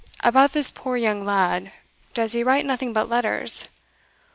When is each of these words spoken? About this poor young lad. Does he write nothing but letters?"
About 0.23 0.53
this 0.53 0.71
poor 0.71 0.97
young 0.97 1.23
lad. 1.25 1.71
Does 2.15 2.33
he 2.33 2.43
write 2.43 2.65
nothing 2.65 2.91
but 2.91 3.07
letters?" 3.07 3.67